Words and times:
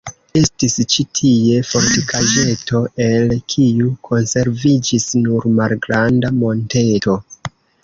Estis 0.39 0.77
ĉi 0.93 1.03
tie 1.19 1.59
fortikaĵeto, 1.71 2.81
el 3.09 3.35
kiu 3.55 3.91
konserviĝis 4.09 5.07
nur 5.29 5.49
malgranda 5.61 6.35
monteto. 6.43 7.21